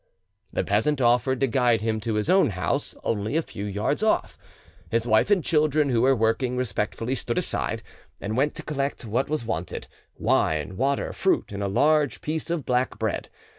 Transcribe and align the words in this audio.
The 0.51 0.63
peasant 0.63 0.99
offered 0.99 1.39
to 1.41 1.45
guide 1.47 1.81
him 1.81 1.99
to 1.99 2.15
his 2.15 2.27
own 2.27 2.49
house, 2.49 2.95
only 3.03 3.37
a 3.37 3.43
few 3.43 3.65
yards 3.65 4.01
off. 4.01 4.35
His 4.89 5.05
wife 5.05 5.29
and 5.29 5.43
children, 5.43 5.89
who 5.91 6.01
were 6.01 6.15
working, 6.15 6.57
respectfully 6.57 7.13
stood 7.13 7.37
aside, 7.37 7.83
and 8.19 8.35
went 8.35 8.55
to 8.55 8.63
collect 8.63 9.05
what 9.05 9.29
was 9.29 9.45
wanted—wine, 9.45 10.75
water, 10.75 11.13
fruit, 11.13 11.51
and 11.51 11.61
a 11.61 11.67
large 11.67 12.19
piece 12.21 12.49
of 12.49 12.65
black 12.65 12.97
bread. 12.97 13.29